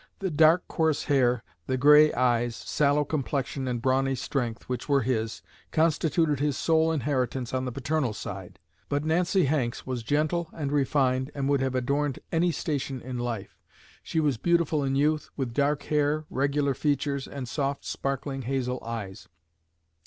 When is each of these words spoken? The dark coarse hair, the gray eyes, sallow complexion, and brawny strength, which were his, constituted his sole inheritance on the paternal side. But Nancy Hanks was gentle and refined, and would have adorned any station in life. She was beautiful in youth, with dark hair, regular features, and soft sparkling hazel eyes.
The 0.17 0.31
dark 0.31 0.67
coarse 0.67 1.03
hair, 1.03 1.43
the 1.67 1.77
gray 1.77 2.11
eyes, 2.13 2.55
sallow 2.55 3.05
complexion, 3.05 3.67
and 3.67 3.79
brawny 3.83 4.15
strength, 4.15 4.67
which 4.67 4.89
were 4.89 5.03
his, 5.03 5.43
constituted 5.69 6.39
his 6.39 6.57
sole 6.57 6.91
inheritance 6.91 7.53
on 7.53 7.65
the 7.65 7.71
paternal 7.71 8.11
side. 8.11 8.57
But 8.89 9.05
Nancy 9.05 9.45
Hanks 9.45 9.85
was 9.85 10.01
gentle 10.01 10.49
and 10.53 10.71
refined, 10.71 11.29
and 11.35 11.47
would 11.49 11.61
have 11.61 11.75
adorned 11.75 12.17
any 12.31 12.51
station 12.51 12.99
in 12.99 13.19
life. 13.19 13.59
She 14.01 14.19
was 14.19 14.37
beautiful 14.39 14.83
in 14.83 14.95
youth, 14.95 15.29
with 15.37 15.53
dark 15.53 15.83
hair, 15.83 16.25
regular 16.31 16.73
features, 16.73 17.27
and 17.27 17.47
soft 17.47 17.85
sparkling 17.85 18.41
hazel 18.41 18.83
eyes. 18.83 19.27